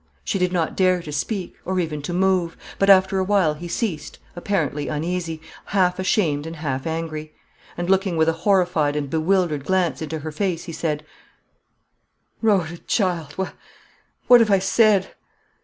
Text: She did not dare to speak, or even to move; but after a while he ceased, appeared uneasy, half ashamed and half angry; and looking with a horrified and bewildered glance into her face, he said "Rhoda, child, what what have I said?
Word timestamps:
She 0.23 0.39
did 0.39 0.51
not 0.51 0.75
dare 0.75 0.99
to 1.03 1.11
speak, 1.11 1.53
or 1.63 1.79
even 1.79 2.01
to 2.01 2.11
move; 2.11 2.57
but 2.79 2.89
after 2.89 3.19
a 3.19 3.23
while 3.23 3.53
he 3.53 3.67
ceased, 3.67 4.17
appeared 4.35 4.73
uneasy, 4.75 5.39
half 5.65 5.99
ashamed 5.99 6.47
and 6.47 6.55
half 6.55 6.87
angry; 6.87 7.33
and 7.77 7.87
looking 7.87 8.17
with 8.17 8.27
a 8.27 8.33
horrified 8.41 8.95
and 8.95 9.11
bewildered 9.11 9.63
glance 9.63 10.01
into 10.01 10.17
her 10.17 10.31
face, 10.31 10.63
he 10.63 10.71
said 10.73 11.05
"Rhoda, 12.41 12.79
child, 12.87 13.33
what 13.33 13.53
what 14.25 14.39
have 14.39 14.49
I 14.49 14.57
said? 14.57 15.13